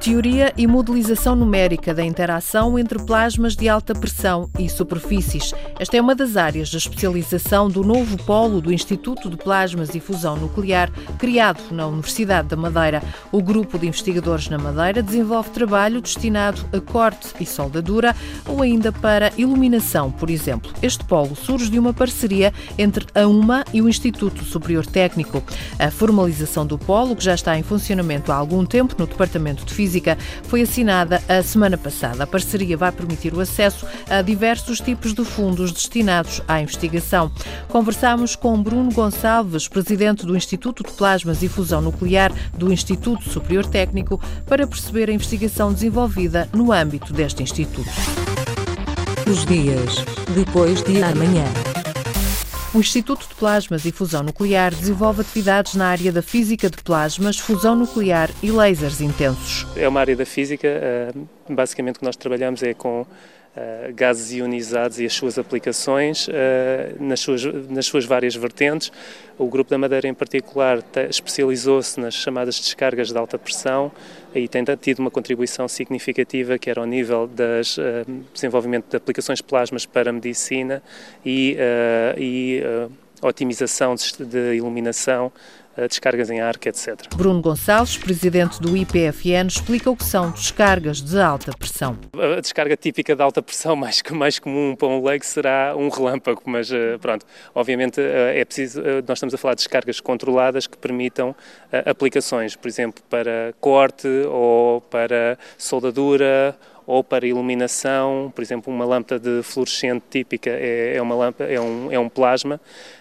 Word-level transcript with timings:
Teoria 0.00 0.50
e 0.56 0.66
modelização 0.66 1.36
numérica 1.36 1.92
da 1.92 2.02
interação 2.02 2.78
entre 2.78 2.98
plasmas 3.04 3.54
de 3.54 3.68
alta 3.68 3.94
pressão 3.94 4.48
e 4.58 4.66
superfícies. 4.66 5.52
Esta 5.78 5.98
é 5.98 6.00
uma 6.00 6.14
das 6.14 6.38
áreas 6.38 6.68
de 6.68 6.78
especialização 6.78 7.68
do 7.68 7.84
novo 7.84 8.16
polo 8.24 8.62
do 8.62 8.72
Instituto 8.72 9.28
de 9.28 9.36
Plasmas 9.36 9.94
e 9.94 10.00
Fusão 10.00 10.36
Nuclear, 10.36 10.90
criado 11.18 11.60
na 11.70 11.86
Universidade 11.86 12.48
da 12.48 12.56
Madeira. 12.56 13.02
O 13.30 13.42
grupo 13.42 13.78
de 13.78 13.88
investigadores 13.88 14.48
na 14.48 14.56
Madeira 14.56 15.02
desenvolve 15.02 15.50
trabalho 15.50 16.00
destinado 16.00 16.64
a 16.72 16.80
corte 16.80 17.34
e 17.38 17.44
soldadura 17.44 18.16
ou 18.48 18.62
ainda 18.62 18.90
para 18.90 19.30
iluminação, 19.36 20.10
por 20.10 20.30
exemplo. 20.30 20.72
Este 20.80 21.04
polo 21.04 21.36
surge 21.36 21.70
de 21.70 21.78
uma 21.78 21.92
parceria 21.92 22.54
entre 22.78 23.06
a 23.14 23.26
UMA 23.26 23.66
e 23.70 23.82
o 23.82 23.88
Instituto 23.88 24.44
Superior 24.44 24.86
Técnico. 24.86 25.42
A 25.78 25.90
formalização 25.90 26.66
do 26.66 26.78
polo, 26.78 27.14
que 27.14 27.24
já 27.24 27.34
está 27.34 27.58
em 27.58 27.62
funcionamento 27.62 28.32
há 28.32 28.36
algum 28.36 28.64
tempo 28.64 28.94
no 28.98 29.06
Departamento 29.06 29.66
de 29.66 29.74
Física, 29.74 29.89
Física 29.90 30.16
foi 30.44 30.62
assinada 30.62 31.20
a 31.28 31.42
semana 31.42 31.76
passada. 31.76 32.22
A 32.22 32.26
parceria 32.26 32.76
vai 32.76 32.92
permitir 32.92 33.34
o 33.34 33.40
acesso 33.40 33.84
a 34.08 34.22
diversos 34.22 34.80
tipos 34.80 35.12
de 35.12 35.24
fundos 35.24 35.72
destinados 35.72 36.40
à 36.46 36.62
investigação. 36.62 37.30
Conversamos 37.66 38.36
com 38.36 38.62
Bruno 38.62 38.92
Gonçalves, 38.92 39.66
presidente 39.66 40.24
do 40.24 40.36
Instituto 40.36 40.84
de 40.84 40.92
Plasmas 40.92 41.42
e 41.42 41.48
Fusão 41.48 41.82
Nuclear 41.82 42.32
do 42.56 42.72
Instituto 42.72 43.28
Superior 43.28 43.66
Técnico, 43.66 44.20
para 44.46 44.64
perceber 44.64 45.10
a 45.10 45.12
investigação 45.12 45.72
desenvolvida 45.72 46.48
no 46.52 46.70
âmbito 46.70 47.12
deste 47.12 47.42
instituto. 47.42 47.90
Os 49.28 49.44
dias 49.44 50.04
depois 50.36 50.82
de 50.82 51.02
amanhã. 51.02 51.79
O 52.72 52.78
Instituto 52.78 53.26
de 53.28 53.34
Plasmas 53.34 53.84
e 53.84 53.90
Fusão 53.90 54.22
Nuclear 54.22 54.72
desenvolve 54.72 55.22
atividades 55.22 55.74
na 55.74 55.88
área 55.88 56.12
da 56.12 56.22
física 56.22 56.70
de 56.70 56.80
plasmas, 56.80 57.36
fusão 57.36 57.74
nuclear 57.74 58.30
e 58.40 58.52
lasers 58.52 59.00
intensos. 59.00 59.66
É 59.74 59.88
uma 59.88 59.98
área 59.98 60.14
da 60.14 60.24
física, 60.24 60.68
eh, 60.68 61.10
basicamente 61.48 61.96
o 61.96 61.98
que 61.98 62.04
nós 62.04 62.14
trabalhamos 62.14 62.62
é 62.62 62.72
com 62.72 63.04
Uh, 63.50 63.92
gases 63.92 64.30
ionizados 64.30 65.00
e 65.00 65.06
as 65.06 65.12
suas 65.12 65.36
aplicações 65.36 66.28
uh, 66.28 66.32
nas, 67.00 67.18
suas, 67.18 67.42
nas 67.68 67.84
suas 67.84 68.04
várias 68.04 68.36
vertentes. 68.36 68.92
O 69.36 69.48
Grupo 69.48 69.68
da 69.68 69.76
Madeira, 69.76 70.06
em 70.06 70.14
particular, 70.14 70.78
especializou-se 71.08 71.98
nas 71.98 72.14
chamadas 72.14 72.60
descargas 72.60 73.08
de 73.08 73.18
alta 73.18 73.36
pressão 73.36 73.90
e 74.32 74.46
tem 74.46 74.62
tido 74.80 75.00
uma 75.00 75.10
contribuição 75.10 75.66
significativa, 75.66 76.58
que 76.60 76.70
era 76.70 76.80
ao 76.80 76.86
nível 76.86 77.26
do 77.26 77.42
uh, 77.42 78.24
desenvolvimento 78.32 78.88
de 78.88 78.96
aplicações 78.96 79.40
plasmas 79.40 79.84
para 79.84 80.10
a 80.10 80.12
medicina 80.12 80.80
e, 81.26 81.56
e 82.16 82.62
otimização 83.20 83.96
de 83.96 84.54
iluminação 84.54 85.32
descargas 85.88 86.30
em 86.30 86.40
arco, 86.40 86.68
etc. 86.68 87.14
Bruno 87.14 87.40
Gonçalves, 87.40 87.96
presidente 87.96 88.60
do 88.60 88.76
IPFN, 88.76 89.46
explica 89.48 89.90
o 89.90 89.96
que 89.96 90.04
são 90.04 90.30
descargas 90.30 91.00
de 91.00 91.20
alta 91.20 91.52
pressão. 91.56 91.96
A 92.36 92.40
descarga 92.40 92.76
típica 92.76 93.14
de 93.14 93.22
alta 93.22 93.42
pressão, 93.42 93.74
mais, 93.76 94.02
mais 94.10 94.38
comum 94.38 94.74
para 94.76 94.88
um 94.88 95.04
leigo, 95.04 95.24
será 95.24 95.74
um 95.76 95.88
relâmpago, 95.88 96.42
mas 96.46 96.70
eh, 96.72 96.98
pronto, 96.98 97.24
obviamente 97.54 98.00
eh, 98.00 98.40
é 98.40 98.44
preciso, 98.44 98.80
eh, 98.80 99.02
nós 99.06 99.18
estamos 99.18 99.34
a 99.34 99.38
falar 99.38 99.54
de 99.54 99.58
descargas 99.58 100.00
controladas 100.00 100.66
que 100.66 100.76
permitam 100.76 101.34
aplicações, 101.86 102.56
por 102.56 102.68
exemplo, 102.68 103.02
para 103.08 103.54
corte 103.60 104.08
ou 104.28 104.80
para 104.80 105.38
soldadura 105.56 106.56
ou 106.86 107.04
para 107.04 107.26
iluminação, 107.26 108.32
por 108.34 108.42
exemplo, 108.42 108.72
uma 108.72 108.84
lâmpada 108.84 109.20
de 109.20 109.44
fluorescente 109.44 110.04
típica 110.10 110.50
é, 110.50 110.96
é 110.96 111.02
uma 111.02 111.14
lâmpada, 111.14 111.50
é 111.50 111.60
um, 111.60 111.92
é 111.92 111.98
um 111.98 112.08
plasma, 112.08 112.60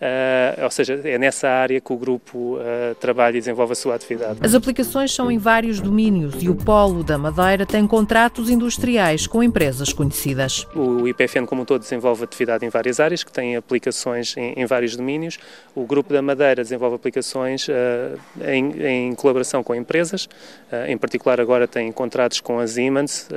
Uh, 0.00 0.64
ou 0.64 0.70
seja, 0.70 0.98
é 1.04 1.18
nessa 1.18 1.46
área 1.46 1.78
que 1.78 1.92
o 1.92 1.96
grupo 1.96 2.56
uh, 2.56 2.94
trabalha 2.94 3.36
e 3.36 3.38
desenvolve 3.38 3.72
a 3.72 3.74
sua 3.74 3.94
atividade. 3.94 4.38
As 4.40 4.54
aplicações 4.54 5.12
são 5.12 5.30
em 5.30 5.36
vários 5.36 5.78
domínios 5.78 6.42
e 6.42 6.48
o 6.48 6.54
Polo 6.54 7.04
da 7.04 7.18
Madeira 7.18 7.66
tem 7.66 7.86
contratos 7.86 8.48
industriais 8.48 9.26
com 9.26 9.42
empresas 9.42 9.92
conhecidas. 9.92 10.66
O 10.74 11.06
IPFN, 11.06 11.44
como 11.44 11.62
um 11.62 11.64
todo, 11.66 11.82
desenvolve 11.82 12.24
atividade 12.24 12.64
em 12.64 12.70
várias 12.70 12.98
áreas, 12.98 13.22
que 13.22 13.30
têm 13.30 13.56
aplicações 13.56 14.34
em, 14.38 14.54
em 14.56 14.64
vários 14.64 14.96
domínios. 14.96 15.38
O 15.74 15.84
Grupo 15.84 16.14
da 16.14 16.22
Madeira 16.22 16.62
desenvolve 16.62 16.96
aplicações 16.96 17.68
uh, 17.68 18.18
em, 18.42 19.10
em, 19.10 19.14
colaboração 19.14 19.62
com 19.62 19.74
empresas, 19.74 20.30
em 20.88 20.96
particular 20.96 21.40
agora 21.40 21.68
tem 21.68 21.92
contratos 21.92 22.40
com 22.40 22.58
a 22.58 22.66
Siemens 22.66 23.28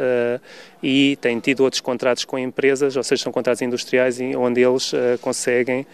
e 0.82 1.18
tem 1.20 1.40
tido 1.40 1.62
outros 1.62 1.82
contratos 1.82 2.24
com 2.26 2.38
empresas, 2.38 2.96
ou 2.96 3.04
seja, 3.04 3.24
são 3.24 3.32
contratos 3.32 3.62
industriais 3.62 4.20
onde 4.38 4.62
eles 4.62 4.92
conseguem 5.20 5.86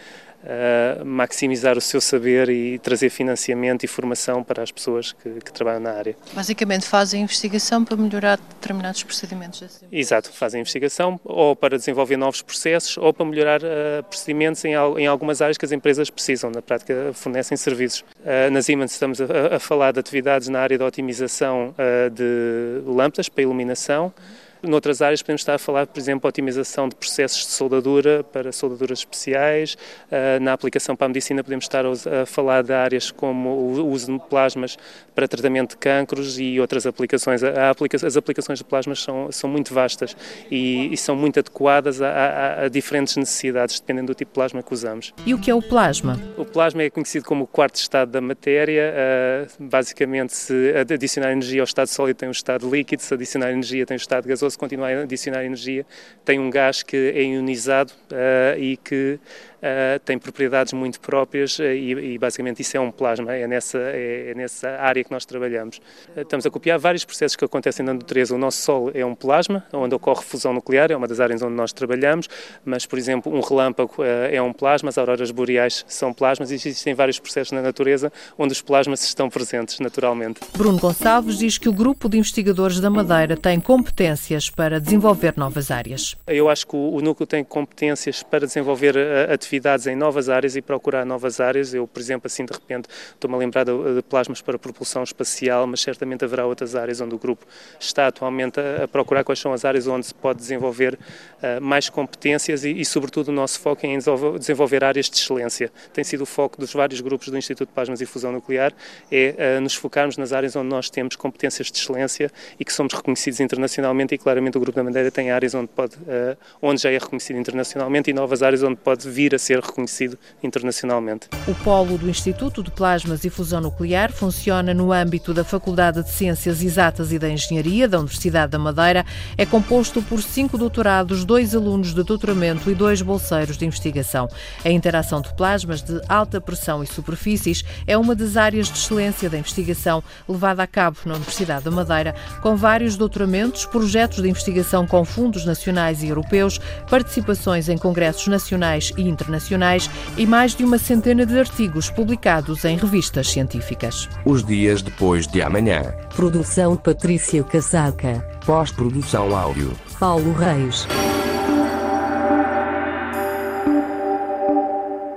uh, 0.44 1.06
maximizar 1.06 1.78
o 1.78 1.82
seu 1.82 2.00
saber 2.02 2.50
e 2.50 2.80
trazer 2.80 3.10
financiamento 3.10 3.84
e 3.84 3.88
formação 3.88 4.44
para 4.44 4.64
as 4.64 4.72
pessoas 4.72 5.12
que, 5.12 5.30
que, 5.42 5.52
trabalham 5.52 5.80
na 5.80 5.92
área. 5.92 6.16
Basicamente 6.34 6.86
fazem 6.86 7.22
investigação 7.22 7.84
para 7.84 7.98
melhorar 7.98 8.38
determinados 8.38 9.04
procedimentos. 9.04 9.64
Assim. 9.64 9.86
Exato, 9.92 10.32
fazem 10.32 10.62
investigação 10.62 11.20
ou 11.24 11.56
para 11.56 11.78
desenvolver 11.78 12.18
novos 12.18 12.42
processos 12.42 12.98
ou 12.98 13.14
para 13.14 13.26
melhorar 13.26 13.62
uh, 13.62 14.04
procedimentos 14.10 14.64
em, 14.66 14.74
em, 14.74 15.08
algumas 15.08 15.42
áreas 15.42 15.58
que 15.58 15.66
as 15.66 15.72
empresas 15.72 16.10
precisam, 16.10 16.50
na 16.52 16.62
prática 16.62 17.12
fornecem 17.14 17.58
serviços. 17.58 18.02
Uh, 18.20 18.52
na 18.52 18.62
Siemens 18.62 18.92
estamos 18.92 19.20
a, 19.22 19.56
a, 19.56 19.60
falar 19.60 19.92
de 19.92 20.00
atividades 20.00 20.48
na 20.48 20.60
área 20.60 20.78
de 20.78 20.84
otimização 20.84 21.74
de 22.14 22.82
lâmpadas 22.86 23.30
para 23.30 23.44
iluminação, 23.44 24.14
Noutras 24.62 25.02
áreas 25.02 25.22
podemos 25.22 25.42
estar 25.42 25.56
a 25.56 25.60
falar, 25.60 25.88
por 25.88 25.98
exemplo, 26.00 26.28
otimização 26.28 26.90
de 26.90 26.96
processos 26.96 27.46
de 27.46 27.52
soldadura 27.52 28.24
para 28.24 28.52
soldaduras 28.52 29.00
especiais. 29.00 29.78
Ah, 30.12 30.40
na 30.40 30.54
aplicação 30.54 30.96
para 30.96 31.06
a 31.06 31.10
medicina 31.10 31.44
podemos 31.44 31.66
estar 31.66 31.86
a 31.86 32.26
falar 32.26 32.64
de 32.64 32.74
áreas 32.74 33.10
como 33.10 33.50
o 33.50 33.90
uso 33.90 34.12
de 34.12 34.20
plasmas 34.28 34.78
para 35.16 35.28
tratamento 35.28 35.72
de 35.72 35.78
cancros 35.78 36.40
e 36.40 36.60
outras 36.60 36.86
aplicações. 36.86 37.42
As 37.44 38.18
aplicações 38.18 38.60
de 38.60 38.66
plasmas 38.66 39.02
são, 39.02 39.32
são 39.32 39.50
muito 39.50 39.74
vastas 39.74 40.16
e, 40.52 40.94
e 40.94 40.98
são 40.98 41.16
muito 41.16 41.40
adequadas 41.40 42.02
a, 42.02 42.10
a, 42.10 42.64
a, 42.66 42.70
diferentes 42.70 43.16
necessidades, 43.16 43.80
dependendo 43.80 44.08
do 44.08 44.16
tipo 44.16 44.32
de 44.32 44.34
plasma 44.34 44.62
que 44.62 44.74
usamos. 44.74 45.14
E 45.26 45.34
o 45.34 45.40
que 45.40 45.50
é 45.50 45.56
o 45.56 45.62
plasma? 45.62 46.20
O 46.38 46.46
plasma 46.46 46.84
é 46.84 46.90
conhecido 46.90 47.26
como 47.26 47.46
o 47.46 47.48
quarto 47.48 47.76
estado 47.76 48.12
da 48.12 48.22
matéria. 48.22 48.94
Ah, 48.96 49.48
basicamente, 49.60 50.36
se 50.36 50.74
adicionar 50.76 51.32
energia 51.32 51.62
ao 51.62 51.66
estado 51.66 51.88
sólido 51.88 52.18
tem 52.18 52.30
o 52.30 52.32
estado 52.32 52.70
líquido, 52.70 53.02
se 53.02 53.14
adicionar 53.14 53.52
energia 53.52 53.86
tem 53.86 53.96
o 53.96 53.98
estado 53.98 54.28
gasoso 54.28 54.49
se 54.50 54.58
continuar 54.58 54.94
a 54.94 55.04
adicionar 55.04 55.44
energia, 55.44 55.86
tem 56.26 56.40
um 56.40 56.50
gás 56.50 56.84
que 56.84 56.96
é 57.16 57.24
ionizado 57.24 57.94
uh, 58.12 58.60
e 58.60 58.78
que 58.78 59.20
uh, 59.60 60.00
tem 60.04 60.18
propriedades 60.18 60.74
muito 60.74 61.00
próprias 61.00 61.60
uh, 61.60 61.64
e, 61.64 62.14
e, 62.14 62.18
basicamente 62.18 62.62
isso 62.62 62.76
é 62.78 62.80
um 62.80 62.92
plasma, 62.92 63.34
é 63.34 63.48
nessa, 63.48 63.78
é, 63.78 64.32
é 64.32 64.34
nessa 64.36 64.70
área 64.70 65.04
que 65.04 65.12
nós 65.12 65.26
trabalhamos. 65.26 65.82
estamos 66.16 66.46
a 66.46 66.50
copiar 66.50 66.80
vários 66.80 67.06
processos 67.06 67.36
que 67.36 67.46
acontecem 67.46 67.86
na 67.86 67.94
natureza. 67.94 68.36
O 68.36 68.38
nosso 68.38 68.62
Sol 68.62 68.92
é 68.94 69.06
um 69.06 69.16
plasma, 69.16 69.66
onde 69.74 69.96
ocorre 69.96 70.24
fusão 70.24 70.54
nuclear, 70.54 70.92
é 70.92 70.96
uma 70.96 71.08
das 71.08 71.20
áreas 71.20 71.42
onde 71.42 71.54
nós 71.54 71.72
trabalhamos, 71.72 72.28
mas, 72.66 72.86
por 72.86 72.98
exemplo, 72.98 73.34
um 73.34 73.40
relâmpago 73.40 74.04
é 74.04 74.42
um 74.42 74.54
plasma, 74.54 74.90
as 74.90 74.98
auroras 74.98 75.32
boreais 75.32 75.86
são 75.88 76.14
plasmas 76.14 76.52
e 76.52 76.56
existem 76.56 76.94
vários 76.94 77.20
processos 77.20 77.52
na 77.52 77.62
natureza 77.62 78.12
onde 78.38 78.54
os 78.54 78.62
plasmas 78.62 79.04
estão 79.04 79.30
presentes 79.30 79.80
naturalmente. 79.80 80.40
Bruno 80.58 80.80
Gonçalves 80.80 81.38
diz 81.38 81.58
que 81.58 81.70
o 81.70 81.74
grupo 81.74 82.10
de 82.10 82.18
investigadores 82.18 82.80
da 82.80 82.90
Madeira 82.90 83.36
tem 83.36 83.60
competências 83.60 84.50
para 84.50 84.80
desenvolver 84.80 85.34
novas 85.38 85.72
áreas? 85.72 86.16
Eu 86.28 86.50
acho 86.50 86.68
que 86.68 86.76
o, 86.76 87.00
núcleo 87.02 87.26
tem 87.26 87.44
competências 87.44 88.24
para 88.24 88.46
desenvolver 88.46 88.96
uh, 88.96 89.34
atividades 89.50 89.88
em 89.88 89.96
novas 89.96 90.30
áreas 90.30 90.56
e 90.56 90.62
procurar 90.62 91.06
novas 91.06 91.40
áreas. 91.40 91.74
Eu, 91.74 91.88
por 91.88 92.00
exemplo, 92.00 92.28
assim 92.28 92.46
de 92.46 92.54
repente 92.54 92.88
estou-me 93.14 93.36
a 93.36 93.40
lembrar 93.40 93.66
de, 93.66 93.72
plasmas 94.08 94.42
para 94.42 94.58
propulsão 94.60 95.04
espacial, 95.04 95.66
mas 95.66 95.82
certamente 95.82 96.24
haverá 96.24 96.46
outras 96.46 96.76
áreas 96.76 97.02
onde 97.02 97.16
o 97.16 97.18
grupo 97.18 97.46
está 97.80 98.08
atualmente 98.08 98.60
a, 98.60 98.84
a 98.84 98.88
procurar 98.88 99.24
quais 99.24 99.40
são 99.40 99.52
as 99.52 99.66
áreas 99.66 99.88
onde 99.88 100.06
se 100.06 100.14
pode 100.14 100.40
desenvolver 100.40 100.94
uh, 100.94 101.62
mais 101.62 101.90
competências 101.90 102.64
e, 102.64 102.72
e, 102.72 102.86
sobretudo, 102.86 103.30
o 103.30 103.32
nosso 103.32 103.60
foco 103.60 103.86
é 103.86 103.90
em 103.90 103.98
desenvolver 104.38 104.84
áreas 104.84 105.10
de 105.10 105.18
excelência. 105.18 105.72
Tem 105.92 106.04
sido 106.04 106.22
o 106.22 106.26
foco 106.26 106.60
dos 106.60 106.72
vários 106.74 107.02
grupos 107.02 107.30
do 107.30 107.38
Instituto 107.38 107.68
de 107.68 107.74
Plasmas 107.74 108.02
e 108.02 108.06
Fusão 108.06 108.32
Nuclear, 108.32 108.72
é 109.12 109.58
uh, 109.58 109.62
nos 109.62 109.74
focarmos 109.74 110.18
nas 110.18 110.32
áreas 110.32 110.56
onde 110.56 110.70
nós 110.70 110.90
temos 110.90 111.16
competências 111.16 111.72
de 111.72 111.78
excelência 111.78 112.32
e 112.60 112.66
que 112.66 112.72
somos 112.72 112.94
reconhecidos 112.94 113.40
internacionalmente 113.40 114.14
e, 114.14 114.18
claramente, 114.18 114.58
o 114.58 114.62
Grupo 114.62 114.76
da 114.76 114.84
Madeira 114.84 115.10
tem 115.10 115.32
áreas 115.32 115.56
onde, 115.56 115.68
pode, 115.68 115.96
uh, 115.96 116.38
onde 116.62 116.82
já 116.82 116.92
é 116.92 116.98
reconhecido 116.98 117.40
internacionalmente 117.40 118.10
e 118.12 118.14
novas 118.14 118.44
áreas 118.44 118.62
onde 118.64 118.76
pode 118.76 119.10
vir 119.10 119.34
a 119.34 119.39
ser 119.40 119.60
reconhecido 119.60 120.18
internacionalmente. 120.44 121.28
O 121.48 121.56
polo 121.64 121.98
do 121.98 122.10
Instituto 122.10 122.62
de 122.62 122.70
Plasmas 122.70 123.24
e 123.24 123.30
Fusão 123.30 123.62
Nuclear 123.62 124.12
funciona 124.12 124.74
no 124.74 124.92
âmbito 124.92 125.34
da 125.34 125.44
Faculdade 125.44 126.04
de 126.04 126.10
Ciências 126.10 126.62
Exatas 126.62 127.12
e 127.12 127.18
da 127.18 127.30
Engenharia 127.30 127.88
da 127.88 128.00
Universidade 128.00 128.52
da 128.52 128.60
Madeira. 128.60 129.06
É 129.38 129.46
composto 129.46 130.02
por 130.02 130.22
cinco 130.22 130.58
doutorados, 130.58 131.26
dois 131.26 131.56
alunos 131.56 131.94
de 131.94 132.04
doutoramento 132.04 132.70
e 132.70 132.76
dois 132.76 133.02
bolseiros 133.02 133.58
de 133.58 133.66
investigação. 133.66 134.28
A 134.64 134.70
interação 134.70 135.22
de 135.22 135.34
plasmas 135.36 135.82
de 135.82 136.00
alta 136.08 136.40
pressão 136.40 136.84
e 136.84 136.88
superfícies 136.88 137.64
é 137.88 137.98
uma 137.98 138.14
das 138.14 138.38
áreas 138.38 138.68
de 138.68 138.78
excelência 138.78 139.30
da 139.30 139.38
investigação 139.38 140.04
levada 140.28 140.64
a 140.64 140.68
cabo 140.68 140.98
na 141.06 141.16
Universidade 141.16 141.66
da 141.66 141.72
Madeira, 141.72 142.14
com 142.42 142.56
vários 142.56 142.98
doutoramentos, 142.98 143.66
projetos 143.66 144.22
de 144.22 144.30
investigação 144.30 144.86
com 144.86 145.06
fundos 145.06 145.46
nacionais 145.46 146.04
e 146.04 146.08
europeus, 146.08 146.60
participações 146.90 147.70
em 147.70 147.78
congressos 147.78 148.28
nacionais 148.28 148.92
e 148.98 149.02
internacionais 149.30 149.90
e 150.18 150.26
mais 150.26 150.56
de 150.56 150.66
uma 150.66 150.78
centena 150.78 151.26
de 151.26 151.40
artigos 151.40 151.90
publicados 151.90 152.66
em 152.66 152.76
revistas 152.76 153.30
científicas. 153.30 154.10
Os 154.26 154.44
dias 154.44 154.82
depois 154.82 155.28
de 155.28 155.42
amanhã. 155.42 155.94
Produção 156.16 156.76
Patrícia 156.76 157.44
Casaca. 157.44 158.26
Pós-produção 158.46 159.36
áudio. 159.36 159.72
Paulo 160.00 160.34
Reis. 160.34 160.88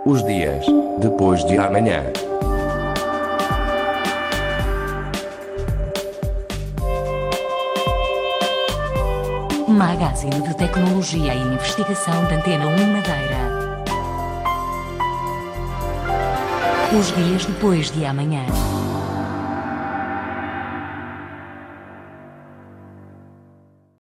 Os 0.05 0.23
dias 0.25 0.67
depois 1.01 1.45
de 1.47 1.57
amanhã. 1.57 2.13
Magazine 9.69 10.43
de 10.43 10.55
Tecnologia 10.55 11.35
e 11.35 11.41
Investigação 11.41 12.25
da 12.27 12.37
Antena 12.37 12.67
1 12.67 12.93
Madeira. 12.93 13.42
Os 16.99 17.11
dias 17.17 17.47
depois 17.47 17.91
de 17.91 18.05
amanhã. 18.05 18.45